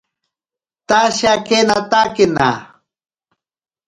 [0.87, 2.49] Tashakenatakena.